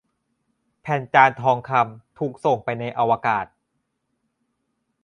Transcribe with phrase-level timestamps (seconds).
[0.81, 3.45] แผ่นจานทองคำ ถูกส่งไปในอวกาศ